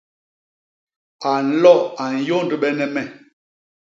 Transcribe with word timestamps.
A 1.31 1.31
nlo 1.47 1.73
a 2.01 2.03
nyôndbene 2.25 2.85
me. 2.93 3.03